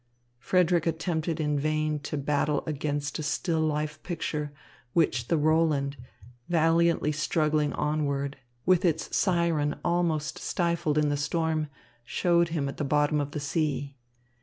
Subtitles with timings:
[0.39, 4.51] Frederick attempted in vain to battle against a still life picture,
[4.93, 5.95] which the Roland,
[6.49, 11.67] valiantly struggling onward, with its siren almost stifled in the storm,
[12.03, 13.95] showed him at the bottom of the sea.